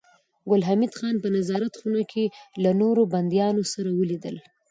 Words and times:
ګل 0.49 0.61
حمید 0.69 0.93
خان 0.97 1.15
په 1.23 1.29
نظارت 1.37 1.73
خونه 1.79 2.01
کې 2.11 2.23
له 2.63 2.71
نورو 2.81 3.01
بنديانو 3.13 3.63
سره 3.73 3.89
ولیدل 3.99 4.35